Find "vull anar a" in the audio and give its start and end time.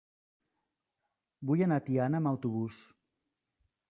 1.51-1.85